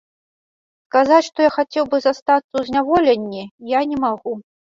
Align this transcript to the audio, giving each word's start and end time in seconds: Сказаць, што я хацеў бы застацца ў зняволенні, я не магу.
Сказаць, 0.87 1.27
што 1.27 1.39
я 1.47 1.49
хацеў 1.57 1.83
бы 1.91 1.97
застацца 2.07 2.49
ў 2.57 2.61
зняволенні, 2.71 3.43
я 3.77 3.85
не 3.95 4.03
магу. 4.09 4.33